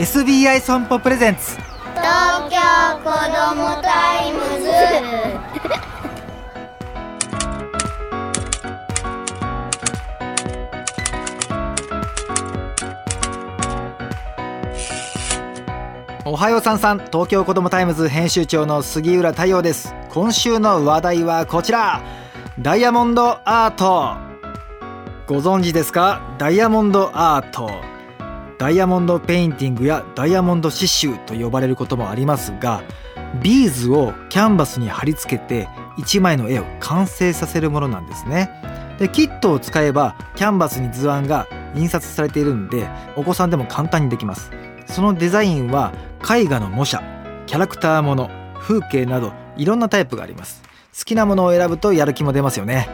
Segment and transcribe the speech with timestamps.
[0.00, 1.56] SBI 損保プレゼンツ。
[1.56, 2.56] 東京
[3.04, 4.70] 子どもタイムズ。
[16.24, 16.98] おはようさんさん。
[17.00, 19.94] 東京子どもタイムズ編集長の杉浦太陽です。
[20.08, 22.00] 今週の話題はこちら。
[22.58, 24.16] ダイヤモンドアート。
[25.26, 26.22] ご存知ですか？
[26.38, 27.70] ダイヤモンドアート
[28.60, 32.82] ダイヤモンドペインティングやダイヤモンド刺繍と呼ばれることもありますが
[33.42, 35.66] ビーズをキャンバスに貼り付けて
[35.96, 38.50] 1枚の絵を完成させるものなんですね。
[38.98, 44.50] でキットを使えばキャンバスに図案が印刷されているんでお子さんでも簡単にできます。
[44.84, 45.94] そのデザインは
[46.30, 47.02] 絵画の模写
[47.46, 50.62] キャラクターもの風景などいろんなタイプがあります。
[50.94, 52.90] 好きなものを選ぶとやる気も出ますよね。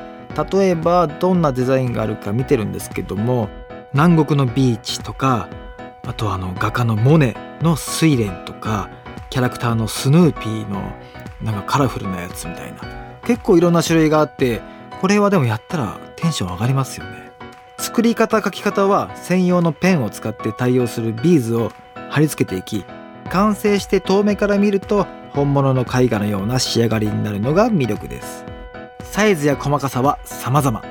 [0.53, 3.49] 例えばどんなデザインがあるか見てるんですけども
[3.95, 5.49] 南国のビーチとか
[6.07, 8.91] あとあの画家のモネの睡蓮とか
[9.29, 10.93] キャラクターのスヌーピーの
[11.43, 12.81] なんかカラフルなやつみたいな。
[13.27, 14.63] 結構いろんな種類があって
[15.01, 17.33] これはでもやったらテンション上がりますよね。
[17.79, 21.73] 作り方書き方は専用のペンを使って対応するビーズを
[22.09, 22.85] 貼り付けていき
[23.29, 28.45] 完成して遠目から見ると本物の絵画のような仕上がりになるのが魅力です。
[29.03, 30.83] サイズや細かさは様々。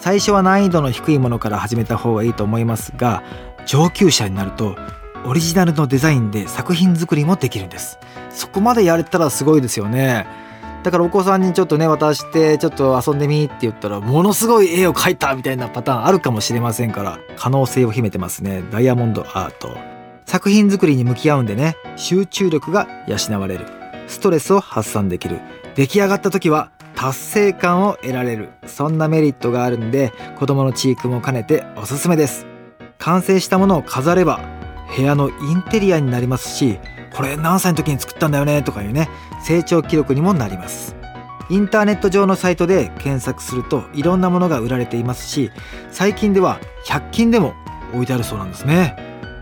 [0.00, 3.22] 最初は難易度の低いものから始めた方がいいと思いますが
[3.66, 4.76] 上級者になると
[5.26, 7.98] オリジナルのデザインで作品作りもできるんです。
[8.30, 10.26] そこまでやれたらすごいですよね。
[10.82, 18.62] だからお子さんにちょっとね渡してちょっと遊んでみって言ったらものすごい絵を描いたみたいなパターンあるかもしれませんから可能性を秘めてますね。
[18.70, 19.74] ダイヤモンドアート。
[20.26, 23.66] 作品作りに向き合うんでね集中力が養われる。
[24.08, 25.40] ストレスを発散できる。
[25.74, 28.50] 出来上がった時は達成感を得られる。
[28.66, 32.53] そんなメリットがあるんで子供のチークも兼ねておすすめです。
[33.04, 34.40] 完成したものを飾れば
[34.96, 36.78] 部屋のインテリアになりますし
[37.14, 39.10] これ何歳の時に作ったんだよねとかいうね
[39.44, 40.96] 成長記録にもなります。
[41.50, 45.50] インターネット上のサイトで検索するといろんなものが売られていますし
[45.90, 47.52] 最近では100均でも
[47.92, 48.96] 置いてあるそうなんですね。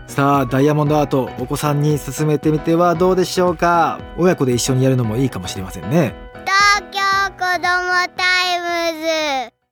[0.07, 4.01] さあダイヤモンドアートお子さんに勧めてみてはどうでしょうか？
[4.17, 6.13] 親子で一緒にやるのもいいかもしれませんね。
[6.43, 6.99] 東京
[7.31, 8.23] 子どもタ
[8.57, 8.99] イム
[9.49, 9.62] ズ。